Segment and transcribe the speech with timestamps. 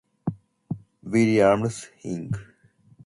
[1.03, 2.33] Williams, Inc.